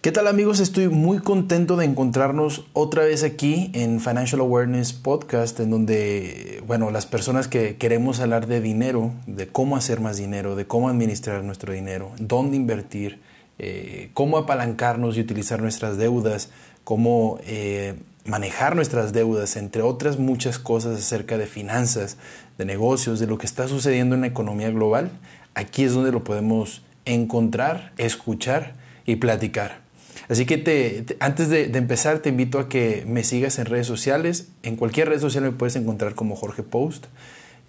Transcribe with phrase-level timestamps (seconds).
[0.00, 0.60] ¿Qué tal amigos?
[0.60, 6.92] Estoy muy contento de encontrarnos otra vez aquí en Financial Awareness Podcast, en donde, bueno,
[6.92, 11.42] las personas que queremos hablar de dinero, de cómo hacer más dinero, de cómo administrar
[11.42, 13.18] nuestro dinero, dónde invertir,
[13.58, 16.50] eh, cómo apalancarnos y utilizar nuestras deudas,
[16.84, 22.18] cómo eh, manejar nuestras deudas, entre otras muchas cosas acerca de finanzas,
[22.56, 25.10] de negocios, de lo que está sucediendo en la economía global,
[25.54, 28.74] aquí es donde lo podemos encontrar, escuchar
[29.04, 29.87] y platicar.
[30.28, 34.48] Así que te, antes de, empezar te invito a que me sigas en redes sociales.
[34.62, 37.06] En cualquier red social me puedes encontrar como Jorge Post.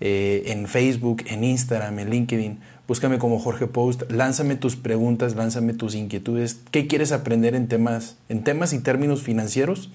[0.02, 2.59] Eh, en Facebook, en Instagram, en LinkedIn.
[2.88, 4.12] Búscame como Jorge Post.
[4.12, 6.59] Lánzame tus preguntas, lánzame tus inquietudes.
[6.72, 9.90] ¿Qué quieres aprender en temas, en temas y términos financieros?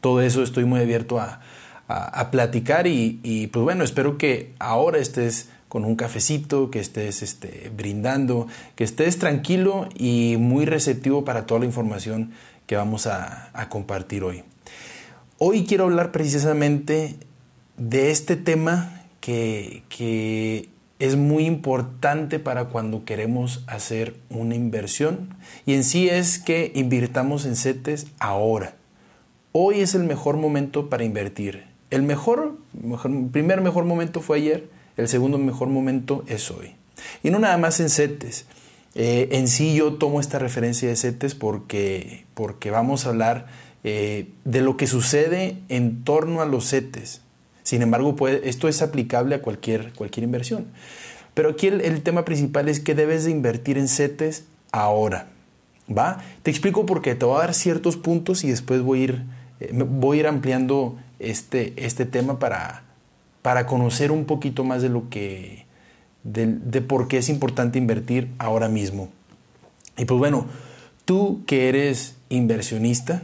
[0.00, 1.40] Todo eso estoy muy abierto a,
[2.30, 7.70] platicar y, y pues bueno, espero que ahora estés con un cafecito, que estés este,
[7.74, 12.32] brindando, que estés tranquilo y muy receptivo para toda la información
[12.66, 14.42] que vamos a, compartir hoy.
[15.38, 17.14] Hoy quiero hablar precisamente
[17.76, 25.74] de este tema que, que es muy importante para cuando queremos hacer una inversión y
[25.74, 28.74] en sí es que invirtamos en CETES ahora.
[29.52, 31.62] Hoy es el mejor momento para invertir.
[31.90, 36.74] El mejor, mejor, primer mejor momento fue ayer el segundo mejor momento es hoy.
[37.22, 38.46] Y no nada más en CETES.
[38.94, 43.46] Eh, en sí yo tomo esta referencia de CETES porque, porque vamos a hablar
[43.84, 47.22] eh, de lo que sucede en torno a los CETES.
[47.62, 50.66] Sin embargo, esto es aplicable a cualquier, cualquier inversión.
[51.34, 55.28] Pero aquí el, tema principal es que debes de invertir en CETES ahora.
[55.88, 56.22] ¿Va?
[56.42, 57.14] Te explico por qué.
[57.14, 59.22] Te voy a dar ciertos puntos y después voy a ir,
[59.60, 62.82] eh, voy ir ampliando este, este tema para,
[63.42, 65.64] para conocer un poquito más de lo que,
[66.22, 69.08] de, por qué es importante invertir ahora mismo.
[69.96, 70.46] Y pues bueno,
[71.04, 73.22] tú que eres inversionista,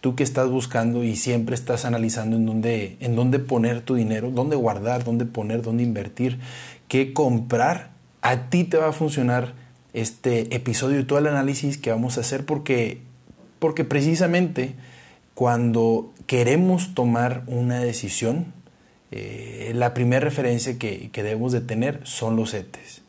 [0.00, 4.30] tú que estás buscando y siempre estás analizando en dónde, en dónde poner tu dinero,
[4.30, 6.38] dónde guardar, dónde poner, dónde invertir,
[6.88, 7.90] qué comprar,
[8.20, 9.54] a ti te va a funcionar
[9.92, 13.00] este episodio y todo el análisis que vamos a hacer porque,
[13.58, 14.74] porque precisamente
[15.34, 18.52] cuando queremos tomar una decisión,
[19.16, 23.02] eh, la primera referencia que, debemos de tener son los CETES.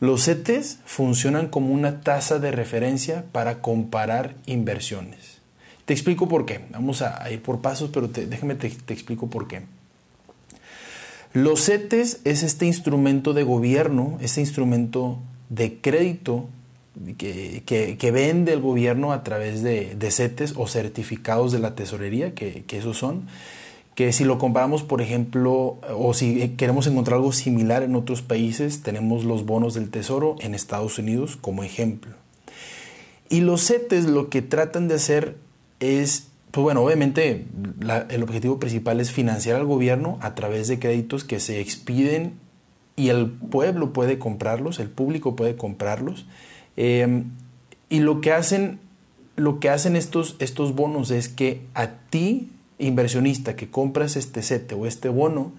[0.00, 5.38] Los CETES funcionan como una tasa de referencia para comparar inversiones.
[5.84, 6.62] Te explico por qué.
[6.70, 9.62] Vamos a, ir por pasos, pero déjame te, explico por qué.
[11.32, 16.48] Los CETES es este instrumento de gobierno, este instrumento de crédito
[17.16, 22.78] que, vende el gobierno a través de, CETES o certificados de la tesorería, que, que
[22.78, 23.28] esos son
[23.94, 28.82] que si lo comparamos, por ejemplo, o si queremos encontrar algo similar en otros países,
[28.82, 32.14] tenemos los bonos del tesoro en Estados Unidos como ejemplo.
[33.28, 35.36] Y los CETES lo que tratan de hacer
[35.78, 37.46] es, pues bueno, obviamente
[38.10, 42.34] el objetivo principal es financiar al gobierno a través de créditos que se expiden
[42.96, 46.26] y el pueblo puede comprarlos, el público puede comprarlos.
[46.76, 47.30] Em,
[47.88, 48.80] y lo que hacen,
[49.36, 54.74] lo que hacen estos, estos bonos es que a ti inversionista que compras este CETE
[54.74, 55.52] o este bono,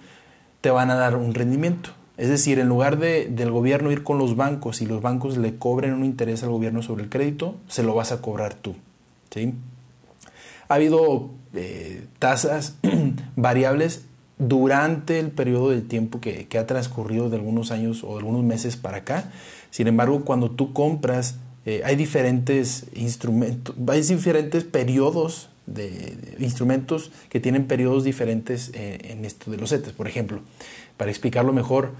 [0.62, 1.92] te van a dar un rendimiento.
[2.18, 5.58] Es decir, en lugar de, del gobierno ir con los bancos y los bancos le
[5.58, 8.75] cobren un interés al gobierno sobre el crédito, se lo vas a cobrar tú.
[9.31, 9.54] ¿sí?
[10.70, 12.75] Ha habido eh, tasas
[13.36, 14.06] variables
[14.38, 18.44] durante el periodo de tiempo que, que, ha transcurrido de algunos años o de algunos
[18.44, 19.31] meses para acá.
[19.72, 27.40] Sin embargo, cuando tú compras, eh, hay diferentes instrumentos, hay diferentes periodos de, instrumentos que
[27.40, 29.94] tienen periodos diferentes eh, en esto de los setes.
[29.94, 30.42] Por ejemplo,
[30.98, 31.94] para explicarlo mejor,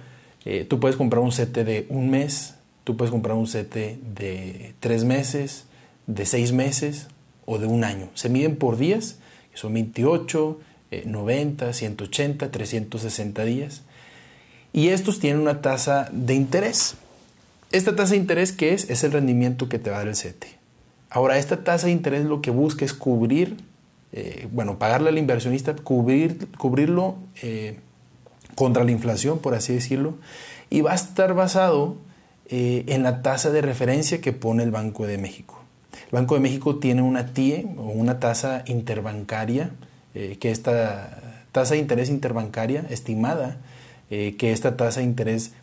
[0.46, 4.74] eh, tú puedes comprar un sete de un mes, tú puedes comprar un sete de
[4.80, 5.66] tres meses,
[6.08, 7.08] de seis meses
[7.46, 8.10] o de un año.
[8.14, 9.18] Se miden por días,
[9.52, 10.60] que son 28,
[11.06, 13.82] 90, 180, 360 días.
[14.72, 16.96] Y estos tienen una tasa de interés.
[17.72, 18.90] Esta tasa de interés, ¿qué es?
[18.90, 20.48] Es el rendimiento que te va a dar el sete.
[21.16, 23.56] Ahora, esta tasa de interés lo que busca es cubrir,
[24.12, 27.80] eh, bueno, pagarle al inversionista, cubrir, cubrirlo eh,
[28.54, 30.16] contra la inflación, por así decirlo,
[30.70, 31.96] y va a estar basado
[32.50, 35.58] eh, en la tasa de referencia que pone el Banco de México.
[35.94, 39.72] El Banco de México tiene una TIE o una tasa interbancaria,
[40.14, 43.58] que esta tasa de interés interbancaria estimada,
[44.10, 45.54] que esta tasa de interés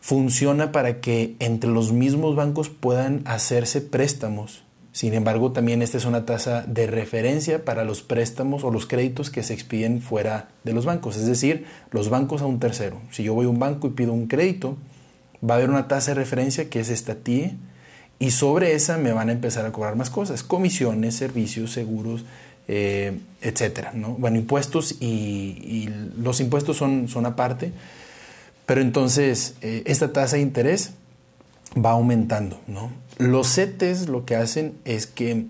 [0.00, 4.62] funciona para que entre los mismos bancos puedan hacerse préstamos
[4.98, 9.30] sin embargo, también esta es una tasa de referencia para los préstamos o los créditos
[9.30, 13.00] que se expiden fuera de los bancos, es decir, los bancos a un tercero.
[13.12, 14.76] Si yo voy a un banco y pido un crédito,
[15.48, 17.54] va a haber una tasa de referencia que es esta TIE
[18.18, 22.24] y sobre esa me van a empezar a cobrar más cosas, comisiones, servicios, seguros,
[22.66, 24.14] eh, etcétera, ¿no?
[24.14, 25.88] Bueno, impuestos y,
[26.20, 27.70] los impuestos son, son aparte,
[28.66, 30.90] pero entonces eh, esta tasa de interés
[31.76, 32.90] va aumentando, ¿no?
[33.18, 35.46] Los CETES lo que hacen es que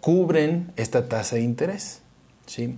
[0.00, 2.00] cubren esta tasa de interés,
[2.46, 2.76] ¿sí?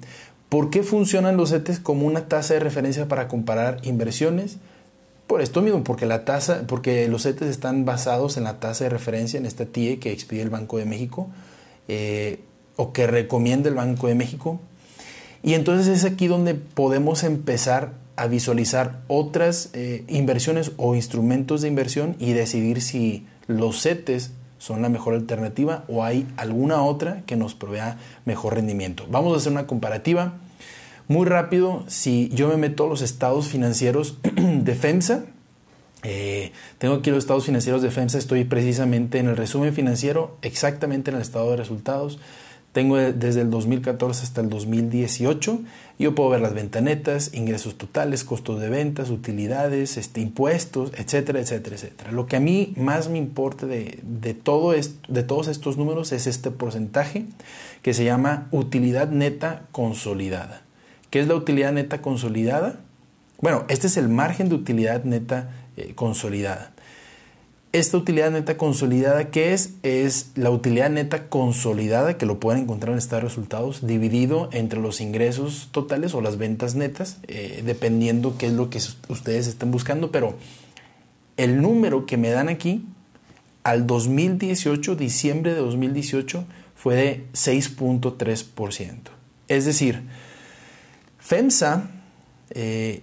[0.48, 4.58] ¿Por qué funcionan los CETES como una tasa de referencia para comparar inversiones?
[5.26, 8.90] Por esto mismo, porque la tasa, porque los CETES están basados en la tasa de
[8.90, 11.28] referencia, en esta TIE que expide el Banco de México,
[11.88, 12.40] eh,
[12.76, 14.60] o que recomienda el Banco de México.
[15.42, 21.68] Y entonces es aquí donde podemos empezar a visualizar otras eh, inversiones o instrumentos de
[21.68, 27.36] inversión y decidir si los CETES son la mejor alternativa o hay alguna otra que
[27.36, 29.06] nos provea mejor rendimiento.
[29.10, 30.34] Vamos a hacer una comparativa
[31.08, 31.84] muy rápido.
[31.86, 35.24] Si yo me meto a los estados financieros de FEMSA,
[36.02, 41.10] eh, tengo aquí los estados financieros de FEMSA, estoy precisamente en el resumen financiero, exactamente
[41.10, 42.18] en el estado de resultados.
[42.74, 45.60] Tengo desde el 2014 hasta el 2018.
[46.00, 51.76] Yo puedo ver las ventanetas, ingresos totales, costos de ventas, utilidades, este, impuestos, etcétera, etcétera,
[51.76, 52.10] etcétera.
[52.10, 54.02] Lo que a mí más me importa de,
[54.42, 57.26] todo de todos estos números es este porcentaje
[57.82, 60.62] que se llama utilidad neta consolidada.
[61.10, 62.80] ¿Qué es la utilidad neta consolidada?
[63.40, 66.73] Bueno, este es el margen de utilidad neta eh, consolidada.
[67.74, 69.74] Esta utilidad neta consolidada, ¿qué es?
[69.82, 75.00] Es la utilidad neta consolidada, que lo pueden encontrar en de resultados, dividido entre los
[75.00, 78.78] ingresos totales o las ventas netas, eh, dependiendo qué es lo que
[79.08, 80.36] ustedes estén buscando, pero
[81.36, 82.86] el número que me dan aquí
[83.64, 86.44] al 2018, diciembre de 2018,
[86.76, 89.10] fue de 6.3%.
[89.48, 90.02] Es decir,
[91.18, 91.90] FEMSA,
[92.50, 93.02] eh,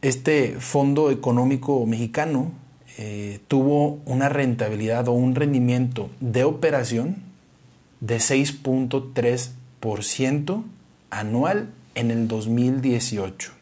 [0.00, 2.61] este Fondo Económico Mexicano,
[2.98, 7.22] eh, tuvo una rentabilidad o un rendimiento de operación
[8.00, 10.62] de 6.3%
[11.10, 13.52] anual en el 2018.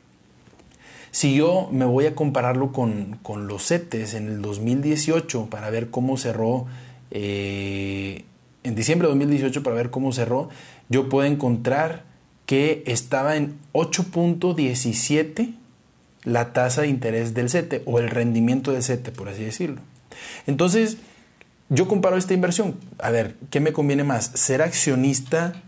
[1.12, 6.16] Si yo me voy a compararlo con, los CETES en el 2018 para ver cómo
[6.16, 6.66] cerró,
[7.10, 8.24] eh,
[8.62, 10.48] en diciembre de 2018 para ver cómo cerró,
[10.88, 12.04] yo puedo encontrar
[12.46, 15.54] que estaba en 8.17
[16.24, 19.80] la tasa de interés del CETE o el rendimiento del CETE, por así decirlo.
[20.46, 20.98] Entonces,
[21.68, 22.76] yo comparo esta inversión.
[22.98, 24.30] A ver, ¿qué me conviene más?
[24.34, 25.62] ¿Ser accionista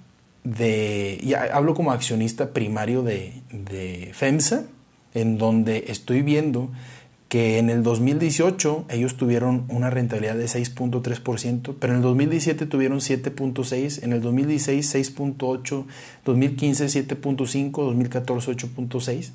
[0.44, 4.64] de, ya hablo como accionista primario de, de FEMSA,
[5.14, 6.70] en donde estoy viendo
[7.28, 12.98] que en el 2018 ellos tuvieron una rentabilidad de 6.3%, pero en el 2017 tuvieron
[12.98, 15.86] 7.6%, en el 2016 6.8%,
[16.26, 19.30] 2015 7.5%, 2014 8.6%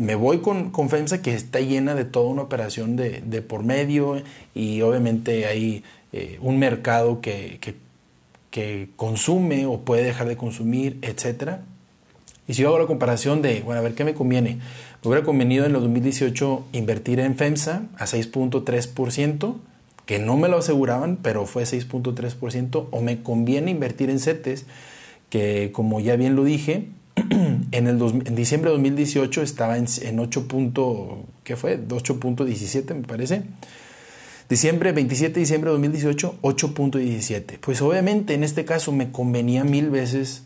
[0.00, 4.22] me voy con, con, FEMSA que está llena de toda una operación de, por medio
[4.54, 11.58] y obviamente hay eh, un mercado que, que, consume o puede dejar de consumir, etc.
[12.48, 14.58] Y si yo hago la comparación de, bueno, a ver qué me conviene,
[15.02, 19.54] me hubiera convenido en el 2018 invertir en FEMSA a 6.3%,
[20.04, 24.66] que no me lo aseguraban, pero fue 6.3%, o me conviene invertir en CETES,
[25.28, 26.88] que como ya bien lo dije,
[27.72, 30.46] en, el diciembre de 2018 estaba en, en 8.
[31.44, 31.78] ¿Qué fue?
[31.78, 33.42] 8.17 me parece.
[34.48, 37.58] Diciembre, 27 de diciembre de 2018, 8.17.
[37.60, 40.42] Pues obviamente en este caso me convenía mil veces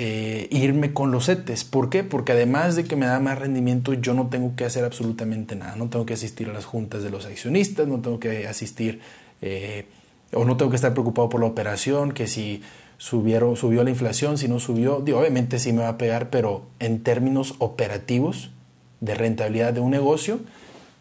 [0.00, 1.64] eh, irme con los CETES.
[1.64, 2.02] ¿Por qué?
[2.02, 5.76] Porque además de que me da más rendimiento, yo no tengo que hacer absolutamente nada.
[5.76, 9.00] No tengo que asistir a las juntas de los accionistas, no tengo que asistir
[9.42, 9.86] eh,
[10.32, 12.62] o no tengo que estar preocupado por la operación, que si
[12.98, 17.02] subieron, subió la inflación, si no subió, obviamente sí me va a pegar, pero en
[17.02, 18.50] términos operativos
[19.00, 20.40] de rentabilidad de un negocio,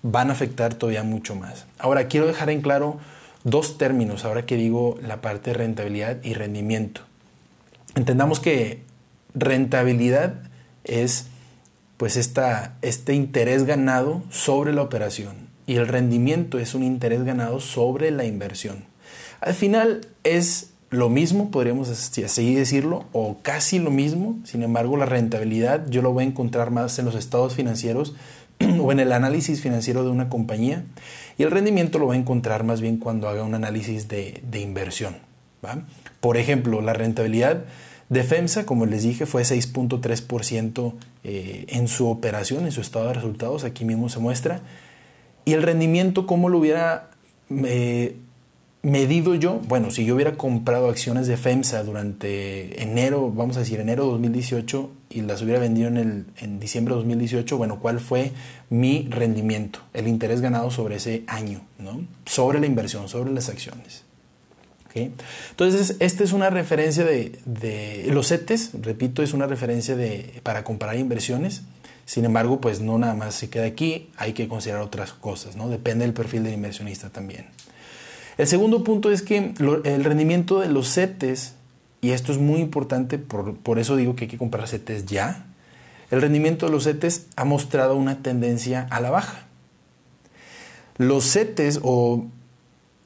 [0.02, 1.66] van a afectar todavía mucho más.
[1.80, 2.98] Ahora, quiero dejar en claro
[3.44, 7.02] dos términos, ahora que digo la parte de rentabilidad y rendimiento.
[7.96, 8.82] Entendamos que
[9.34, 10.34] rentabilidad
[10.84, 11.28] es
[11.98, 17.60] pues esta, este interés ganado sobre la operación y el rendimiento es un interés ganado
[17.60, 18.86] sobre la inversión.
[19.42, 24.40] Al final es lo mismo, podríamos así decirlo, o casi lo mismo.
[24.44, 28.16] Sin embargo, la rentabilidad yo lo voy a encontrar más en los estados financieros
[28.82, 30.84] o en el análisis financiero de una compañía.
[31.38, 35.18] Y el rendimiento lo voy a encontrar más bien cuando haga un análisis de, inversión.
[36.20, 37.66] Por ejemplo, la rentabilidad
[38.10, 43.14] de FEMSA, como les dije, fue 6.3% eh, en su operación, en su estado de
[43.14, 43.64] resultados.
[43.64, 44.62] Aquí mismo se muestra.
[45.44, 47.10] Y el rendimiento, ¿cómo lo hubiera
[47.50, 48.18] eh,
[48.86, 53.80] medido yo, bueno, si yo hubiera comprado acciones de FEMSA durante enero, vamos a decir
[53.80, 58.32] enero 2018 y las hubiera vendido en, el, en diciembre de 2018, bueno, ¿cuál fue
[58.70, 59.80] mi rendimiento?
[59.94, 62.06] El interés ganado sobre ese año, ¿no?
[62.28, 64.06] Sobre la inversión, sobre las acciones.
[64.96, 70.64] Entonces, esta es una referencia de, de, los CETES, repito, es una referencia de, para
[70.64, 71.64] comparar inversiones.
[72.06, 75.70] Sin embargo, pues no nada más se queda aquí, hay que considerar otras cosas, ¿no?
[75.70, 77.48] Depende del perfil del inversionista también.
[78.38, 81.54] El segundo punto es que el rendimiento de los CETES,
[82.02, 85.46] y esto es muy importante, por, eso digo que hay que comprar CETES ya,
[86.12, 89.46] el rendimiento de los CETES ha mostrado una tendencia a la baja.
[90.98, 92.26] Los CETES o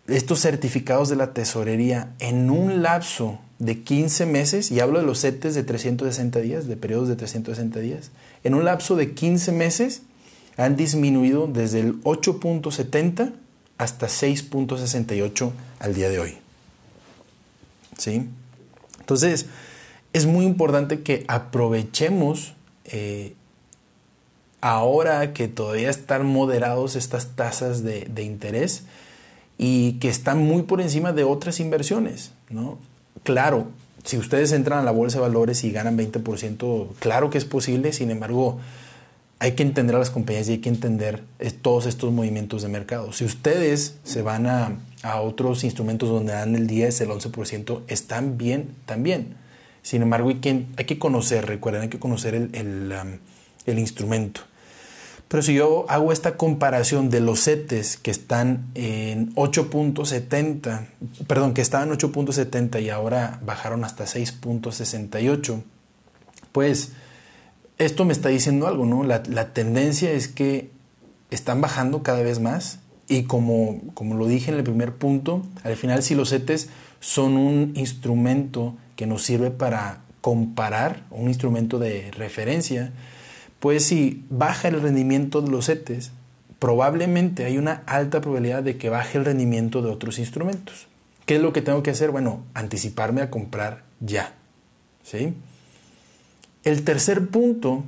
[0.07, 5.21] estos certificados de la tesorería en un lapso de 15 meses, y hablo de los
[5.21, 8.11] CETES de 360 días, de periodos de 360 días,
[8.43, 10.01] en un lapso de 15 meses
[10.57, 13.33] han disminuido desde el 8.70
[13.79, 16.37] hasta 6.68 al día de hoy.
[17.97, 18.27] ¿Sí?
[18.99, 19.47] Entonces,
[20.13, 22.53] es muy importante que aprovechemos
[22.85, 23.33] eh,
[24.61, 28.83] ahora que todavía están moderados estas tasas de, de, interés
[29.57, 32.33] y que están muy por encima de otras inversiones.
[32.49, 32.77] ¿no?
[33.23, 33.67] Claro,
[34.03, 37.93] si ustedes entran a la bolsa de valores y ganan 20%, claro que es posible,
[37.93, 38.59] sin embargo,
[39.39, 41.23] hay que entender a las compañías y hay que entender
[41.61, 43.13] todos estos movimientos de mercado.
[43.13, 44.77] Si ustedes se van a,
[45.21, 49.37] otros instrumentos donde dan el 10, el 11%, están bien también.
[49.81, 53.17] Sin embargo, hay que, hay que conocer, recuerden, hay que conocer el, um,
[53.65, 54.41] el, instrumento.
[55.29, 60.87] Pero si yo hago esta comparación de los CETES que están en 8.70,
[61.27, 65.61] perdón, que estaban en 8.70 y ahora bajaron hasta 6.68,
[66.51, 66.91] pues
[67.79, 69.03] esto me está diciendo algo, ¿no?
[69.03, 70.69] La, tendencia es que
[71.31, 75.75] están bajando cada vez más y como, como lo dije en el primer punto, al
[75.75, 76.69] final si los CETES
[76.99, 82.91] son un instrumento que nos sirve para comparar, un instrumento de referencia,
[83.59, 86.11] pues si baja el rendimiento de los CETES,
[86.59, 90.87] probablemente hay una alta probabilidad de que baje el rendimiento de otros instrumentos.
[91.25, 92.11] ¿Qué es lo que tengo que hacer?
[92.11, 94.33] Bueno, anticiparme a comprar ya.
[95.03, 95.33] ¿Sí?
[96.63, 97.83] El tercer punto,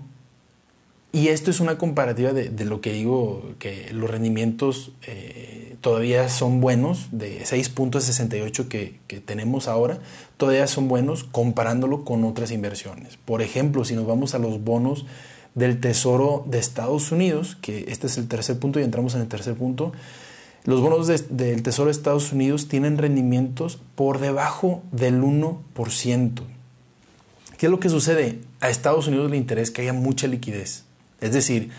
[1.12, 6.62] y esto es una comparativa de, lo que digo, que los rendimientos eh, todavía son
[6.62, 10.00] buenos, de 6.68 que, que tenemos ahora,
[10.38, 13.18] todavía son buenos comparándolo con otras inversiones.
[13.18, 15.06] Por ejemplo, si nos vamos a los bonos
[15.54, 19.28] del Tesoro de Estados Unidos, que este es el tercer punto y entramos en el
[19.28, 19.92] tercer punto,
[20.64, 26.42] los bonos del Tesoro de Estados Unidos tienen rendimientos por debajo del 1%.
[27.62, 28.40] ¿Qué es lo que sucede?
[28.60, 30.84] A Estados Unidos le interesa que haya mucha liquidez.
[31.20, 31.70] Es decir,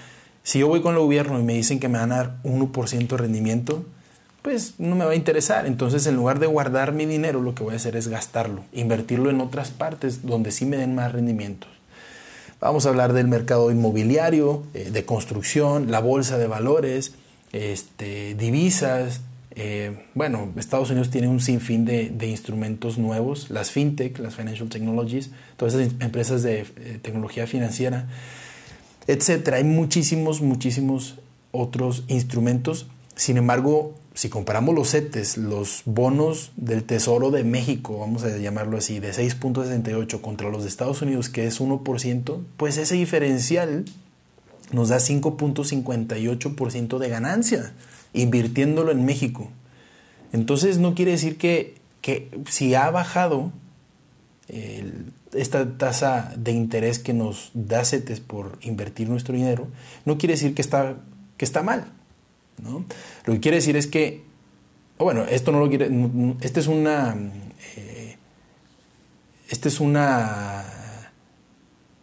[0.45, 3.09] si yo voy con el gobierno y me dicen que me van a dar 1%
[3.09, 3.85] de rendimiento,
[4.43, 5.67] pues no me va a interesar.
[5.67, 9.29] Entonces, en lugar de guardar mi dinero, lo que voy a hacer es gastarlo, invertirlo
[9.29, 11.69] en otras partes donde sí me den más rendimientos.
[12.61, 17.15] Vamos a hablar del mercado inmobiliario, eh, de construcción, la bolsa de valores,
[17.51, 19.21] este, divisas,
[19.55, 24.69] eh, bueno, Estados Unidos tiene un sinfín de, de, instrumentos nuevos, las fintech, las financial
[24.69, 28.09] technologies, todas esas empresas de eh, tecnología financiera,
[29.07, 29.59] etcétera.
[29.59, 31.17] Hay muchísimos, muchísimos
[31.51, 32.87] otros instrumentos.
[33.15, 38.79] Sin embargo, si comparamos los CETES, los bonos del Tesoro de México, vamos a llamarlo
[38.79, 43.85] así, de 6.68 contra los de Estados Unidos, que es 1%, pues ese diferencial
[44.71, 47.75] nos da 5.58% de ganancia
[48.13, 49.51] invirtiéndolo en México.
[50.33, 51.75] Entonces no quiere decir que,
[52.49, 53.53] si ha bajado
[55.33, 59.69] esta tasa de interés que nos da CETES por invertir nuestro dinero,
[60.05, 60.97] no quiere decir que está,
[61.37, 61.87] que está mal.
[62.63, 62.85] ¿no?
[63.25, 64.23] Lo que quiere decir es que,
[64.99, 65.91] bueno, esto no lo quiere,
[66.41, 67.17] este es una,
[67.77, 68.17] eh,
[69.49, 70.82] este es una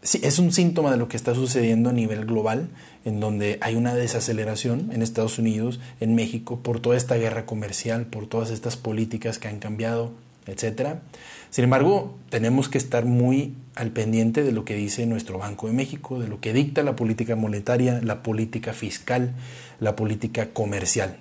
[0.01, 2.69] Es un síntoma de lo que está sucediendo a nivel global,
[3.03, 8.05] en donde hay una desaceleración en Estados Unidos, en México, por toda esta guerra comercial,
[8.05, 10.11] por todas estas políticas que han cambiado,
[10.47, 10.99] etc.
[11.49, 15.73] Sin embargo, tenemos que estar muy al pendiente de lo que dice nuestro Banco de
[15.73, 19.33] México, de lo que dicta la política monetaria, la política fiscal,
[19.81, 21.17] la política comercial.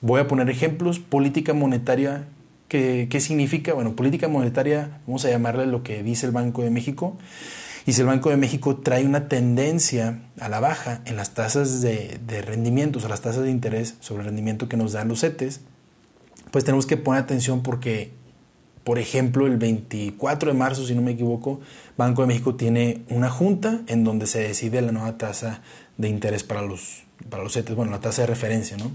[0.00, 0.98] Voy a poner ejemplos.
[0.98, 2.26] Política monetaria,
[2.66, 3.74] ¿qué, qué significa?
[3.74, 7.16] Bueno, política monetaria, vamos a llamarle lo que dice el Banco de México
[7.86, 11.80] y si el Banco de México trae una tendencia a la baja en las tasas
[11.80, 15.60] de, rendimientos o las tasas de interés sobre el rendimiento que nos dan los CETES,
[16.50, 18.12] pues tenemos que poner atención porque,
[18.84, 21.60] por ejemplo, el 24 de marzo, si no me equivoco,
[21.96, 25.62] Banco de México tiene una junta en donde se decide la nueva tasa
[25.96, 28.90] de interés para los, para los CETES, bueno, la tasa de referencia, ¿no?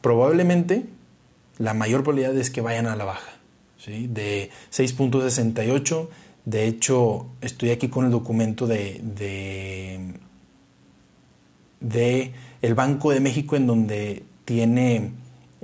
[0.00, 0.84] Probablemente
[1.58, 3.32] la mayor probabilidad es que vayan a la baja.
[3.78, 4.06] ¿sí?
[4.08, 6.08] De 6.68,
[6.44, 9.00] de hecho, estoy aquí con el documento de,
[11.80, 15.12] de, el Banco de México en donde tiene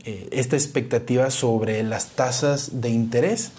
[0.05, 3.53] eh, esta expectativa sobre las tasas de interés.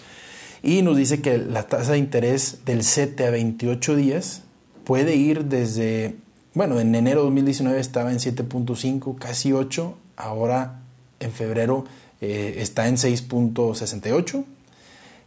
[0.64, 4.42] Y nos dice que la tasa de interés del 7 a 28 días
[4.84, 6.16] puede ir desde,
[6.56, 10.82] bueno, en enero de 2019 estaba en 7.5, casi 8, ahora
[11.20, 11.86] en febrero
[12.20, 14.44] eh, está en 6.68,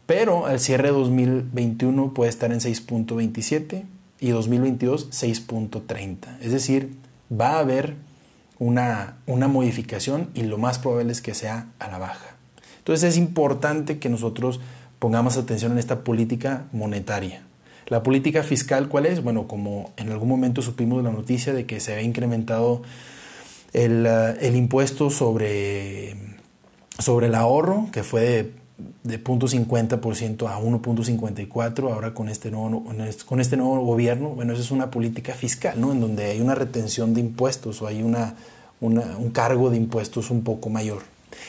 [0.07, 3.85] pero al cierre de 2021 puede estar en 6.27
[4.21, 6.39] y 2022 6.30.
[6.41, 6.95] Es decir,
[7.31, 7.97] va a haber
[8.59, 12.37] una, una modificación y lo más probable es que sea a la baja.
[12.79, 14.61] Entonces es importante que nosotros
[14.99, 17.43] pongamos atención en esta política monetaria.
[17.87, 19.23] La política fiscal, ¿cuál es?
[19.23, 22.83] Bueno, como en algún momento supimos la noticia de que se había incrementado
[23.73, 26.17] el, eh, el impuesto sobre,
[26.99, 28.53] sobre el ahorro, que fue de,
[29.05, 32.85] de 0.50% a 1.54%, ahora con este, nuevo,
[33.27, 35.93] con este nuevo gobierno, bueno, eso es una política fiscal, ¿no?
[35.93, 38.35] En donde hay una retención de impuestos o hay una,
[38.81, 41.03] una, un cargo de impuestos un poco mayor.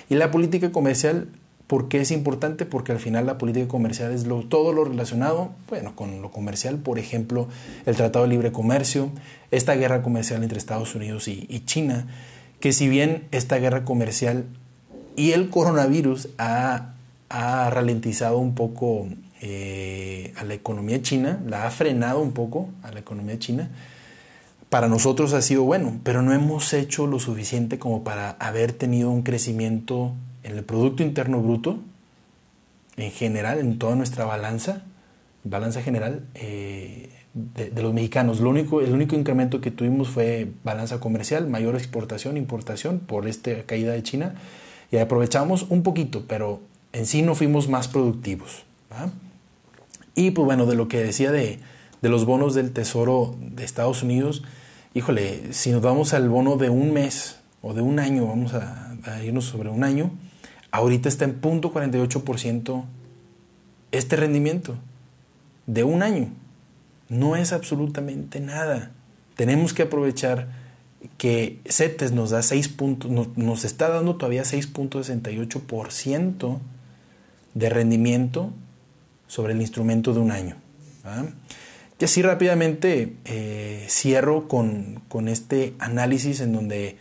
[0.10, 1.28] Y la política comercial
[1.68, 2.66] ¿Por qué es importante?
[2.66, 7.00] Porque al final la política comercial es todo lo relacionado, bueno, con lo comercial, por
[7.00, 7.48] ejemplo,
[7.88, 9.10] el Tratado de Libre Comercio,
[9.50, 12.06] esta guerra comercial entre Estados Unidos y, China,
[12.60, 14.46] que si bien esta guerra comercial
[15.16, 16.94] y el coronavirus ha,
[17.70, 19.08] ralentizado un poco
[19.42, 23.70] eh, a la economía china, la ha frenado un poco a la economía china,
[24.70, 29.12] para nosotros ha sido bueno, pero no hemos hecho lo suficiente como para haber tenido
[29.12, 30.14] un crecimiento
[30.44, 31.80] en el Producto Interno Bruto,
[32.98, 34.84] en general, en toda nuestra balanza,
[35.44, 38.40] balanza general eh, de, los mexicanos.
[38.40, 43.64] Lo único, el único incremento que tuvimos fue balanza comercial, mayor exportación, importación por esta
[43.64, 44.36] caída de China.
[44.92, 46.62] Y aprovechamos un poquito, pero
[46.96, 48.64] en sí no fuimos más productivos.
[50.16, 51.60] Y pues bueno, de lo que decía de,
[52.02, 54.44] de los bonos del Tesoro de Estados Unidos,
[54.94, 58.94] híjole, si nos vamos al bono de un mes o de un año, vamos a,
[59.24, 60.12] irnos sobre un año,
[60.72, 62.84] Ahorita está en punto 48%
[63.94, 64.76] este rendimiento
[65.68, 66.28] de un año.
[67.08, 68.92] No es absolutamente nada.
[69.36, 70.50] Tenemos que aprovechar
[71.18, 76.60] que CETES nos da 6 puntos, nos, está dando todavía 6.68%
[77.56, 78.52] de rendimiento
[79.28, 80.56] sobre el instrumento de un año.
[82.00, 86.98] Y así rápidamente eh, cierro con, con, este análisis en donde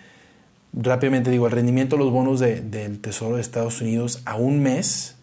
[0.73, 5.17] rápidamente digo, el rendimiento de los bonos del Tesoro de Estados Unidos a un mes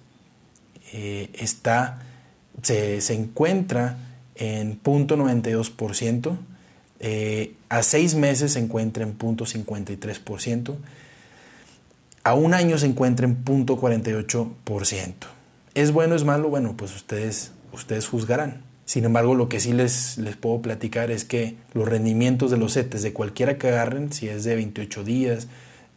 [0.94, 2.00] eh, está,
[2.62, 3.98] se, encuentra
[4.36, 6.38] en 0.92%,
[7.00, 10.76] eh, a seis meses se encuentra en 0.53%,
[12.24, 15.14] a un año se encuentra en 0.48%.
[15.74, 16.50] ¿Es bueno es malo?
[16.50, 18.64] Bueno, pues ustedes, ustedes juzgarán.
[18.86, 22.74] Sin embargo, lo que sí les, les puedo platicar es que los rendimientos de los
[22.74, 25.48] CETES, de cualquiera que agarren, si es de 28 días,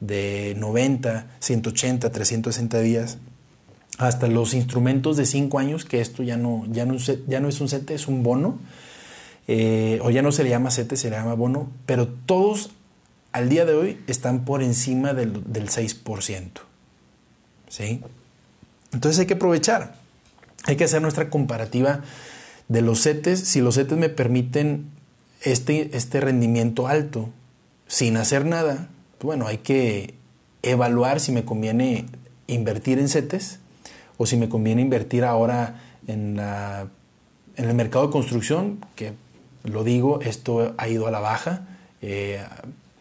[0.00, 3.18] de 90, 180, 360 días,
[3.98, 7.60] hasta los instrumentos de 5 años, que esto ya no, ya no, ya no es
[7.60, 8.58] un CETE, es un bono,
[9.48, 12.70] eh, o ya no se le llama CETE, se le llama bono, pero todos
[13.34, 16.50] al día de hoy están por encima del, del 6%.
[17.68, 18.00] ¿sí?
[18.92, 19.96] Entonces hay que aprovechar,
[20.66, 22.02] hay que hacer nuestra comparativa
[22.68, 24.86] de los CETES, si los CETES me permiten
[25.42, 27.28] este, este rendimiento alto
[27.88, 28.88] sin hacer nada,
[29.20, 30.14] bueno, hay que
[30.62, 32.06] evaluar si me conviene
[32.46, 33.58] invertir en CETES
[34.16, 36.86] o si me conviene invertir ahora en, la,
[37.56, 39.12] en el mercado de construcción, que
[39.64, 41.66] lo digo, esto ha ido a la baja.
[42.00, 42.40] Eh,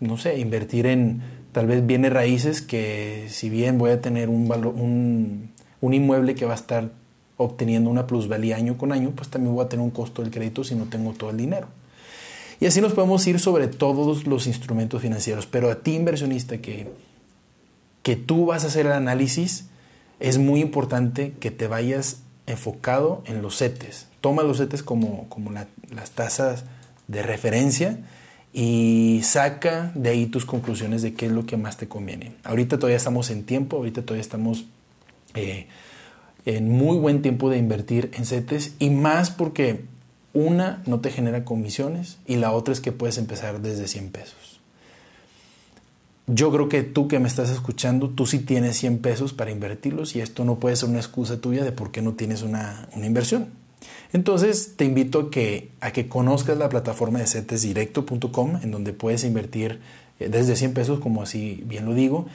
[0.04, 4.52] no sé, invertir en tal vez bienes raíces que si bien voy a tener un,
[4.52, 6.90] un, un inmueble que va a estar
[7.38, 10.64] obteniendo una plusvalía año con año, pues también voy a tener un costo del crédito
[10.64, 11.68] si no tengo todo el dinero.
[12.60, 15.46] Y así nos podemos ir sobre todos los instrumentos financieros.
[15.46, 16.88] Pero a ti, inversionista, que,
[18.04, 19.66] que tú vas a hacer el análisis,
[20.20, 24.08] es muy importante que te vayas enfocado en los CETES.
[24.22, 26.64] Toma los CETES como, como las tasas
[27.08, 28.00] de referencia
[28.54, 32.34] y saca de ahí tus conclusiones de qué es lo que más te conviene.
[32.44, 34.66] Ahorita todavía estamos en tiempo, ahorita todavía estamos
[35.34, 35.68] eh,
[36.46, 39.86] en muy buen tiempo de invertir en CETES y más porque
[40.34, 44.60] una no te genera comisiones y la otra es que puedes empezar desde 100 pesos.
[46.26, 50.16] Yo creo que tú que me estás escuchando, tú sí tienes 100 pesos para invertirlos
[50.16, 53.50] y esto no puede ser una excusa tuya de por qué no tienes una, inversión.
[54.14, 55.30] Entonces te invito
[55.82, 59.80] a que, conozcas la plataforma de cetesdirecto.com en donde puedes invertir
[60.20, 62.28] eh, desde 100 pesos, como así bien lo digo.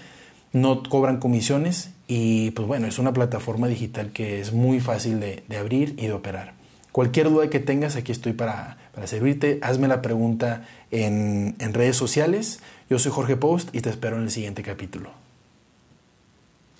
[0.53, 5.43] No cobran comisiones Y pues bueno, es una plataforma digital que es muy fácil de,
[5.59, 6.55] abrir y de operar.
[6.91, 9.59] Cualquier duda que tengas, aquí estoy para, para servirte.
[9.63, 12.61] Hazme la pregunta en, en redes sociales.
[12.89, 15.28] Yo soy Jorge Post y te espero en el siguiente capítulo.